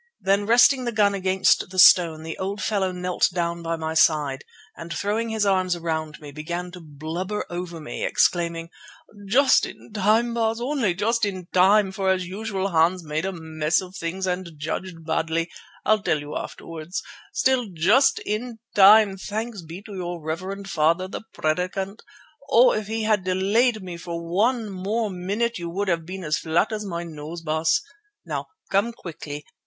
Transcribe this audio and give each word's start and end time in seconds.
Then, 0.19 0.47
resting 0.47 0.85
the 0.85 0.91
gun 0.91 1.13
against 1.13 1.69
the 1.69 1.77
stone, 1.77 2.23
the 2.23 2.35
old 2.39 2.59
fellow 2.63 2.91
knelt 2.91 3.29
down 3.33 3.61
by 3.61 3.75
my 3.75 3.93
side 3.93 4.43
and, 4.75 4.91
throwing 4.91 5.29
his 5.29 5.45
arms 5.45 5.75
around 5.75 6.19
me, 6.19 6.31
began 6.31 6.71
to 6.71 6.79
blubber 6.81 7.45
over 7.51 7.79
me, 7.79 8.03
exclaiming: 8.03 8.71
"Just 9.27 9.63
in 9.67 9.93
time, 9.93 10.33
Baas! 10.33 10.59
Only 10.59 10.95
just 10.95 11.23
in 11.23 11.45
time, 11.53 11.91
for 11.91 12.09
as 12.09 12.25
usual 12.25 12.69
Hans 12.69 13.03
made 13.03 13.25
a 13.25 13.31
mess 13.31 13.79
of 13.79 13.95
things 13.95 14.25
and 14.25 14.53
judged 14.57 15.05
badly—I'll 15.05 16.01
tell 16.01 16.19
you 16.19 16.35
afterwards. 16.35 17.03
Still, 17.31 17.67
just 17.71 18.17
in 18.25 18.57
time, 18.73 19.17
thanks 19.17 19.61
be 19.61 19.83
to 19.83 19.93
your 19.93 20.19
reverend 20.19 20.67
father, 20.71 21.07
the 21.07 21.21
Predikant. 21.31 21.99
Oh! 22.49 22.71
if 22.71 22.87
he 22.87 23.03
had 23.03 23.23
delayed 23.23 23.83
me 23.83 23.97
for 23.97 24.19
one 24.27 24.67
more 24.71 25.11
minute 25.11 25.59
you 25.59 25.69
would 25.69 25.89
have 25.89 26.07
been 26.07 26.23
as 26.23 26.39
flat 26.39 26.71
as 26.71 26.83
my 26.85 27.03
nose, 27.03 27.43
Baas. 27.43 27.83
Now 28.25 28.47
come 28.71 28.93
quickly. 28.93 29.45